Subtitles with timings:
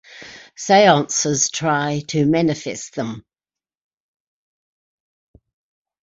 [0.57, 3.23] Seances try to manifest them.